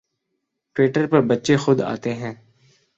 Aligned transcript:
Twitter 0.75 1.07
پر 1.07 1.21
بچے 1.21 1.55
خود 1.57 1.81
آتے 1.83 2.13
ہیں 2.13 2.33